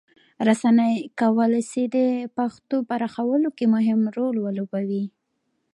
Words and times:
رسنۍ 0.47 0.95
کولی 1.19 1.61
سي 1.71 1.81
د 1.95 1.97
پښتو 2.37 2.75
پراخولو 2.89 3.49
کې 3.57 3.65
مهم 3.75 4.01
رول 4.15 4.35
ولوبوي. 4.41 5.03